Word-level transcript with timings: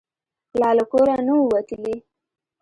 لا 0.59 0.69
له 0.77 0.83
کوره 0.91 1.15
نه 1.27 1.33
وو 1.37 1.47
وتلي. 1.53 1.95